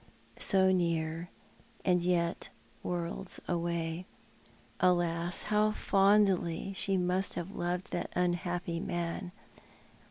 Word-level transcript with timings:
So 0.39 0.71
near, 0.71 1.29
and 1.85 2.01
yet 2.01 2.49
worlds 2.81 3.39
away! 3.47 4.07
Alas, 4.79 5.43
how 5.43 5.69
fondly 5.73 6.73
she 6.73 6.97
mu't 6.97 7.35
have 7.35 7.51
loved 7.51 7.91
that 7.91 8.09
unhappy 8.15 8.79
man! 8.79 9.31